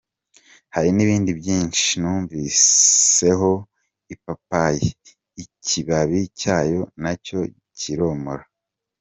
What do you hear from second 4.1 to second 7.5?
ipapayi, ikibabi cyayo nacyo